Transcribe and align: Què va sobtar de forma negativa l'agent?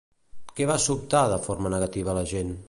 Què 0.59 0.65
va 0.71 0.77
sobtar 0.85 1.21
de 1.33 1.39
forma 1.49 1.73
negativa 1.75 2.17
l'agent? 2.21 2.55